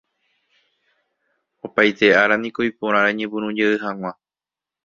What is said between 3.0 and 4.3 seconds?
reñepyrũjey hag̃ua